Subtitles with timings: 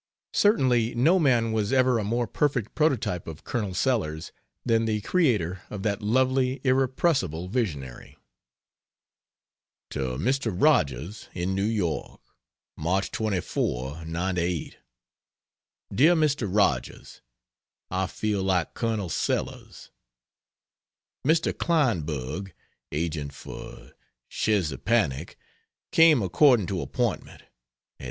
[0.33, 4.31] Certainly no man was ever a more perfect prototype of Colonel Sellers
[4.65, 8.17] than the creator of that lovely, irrepressible visionary.
[9.91, 10.51] To Mr.
[10.59, 12.19] Rogers, in New York:
[12.75, 14.77] March 24, '98.
[15.93, 16.47] DEAR MR.
[16.51, 17.21] ROGERS,
[17.91, 19.07] (I feel like Col.
[19.07, 19.91] Sellers).
[21.23, 21.53] Mr.
[21.53, 22.53] Kleinberg
[22.91, 23.91] [agent for
[24.31, 25.35] Sczezepanik]
[25.91, 27.49] came according to appointment, at 8.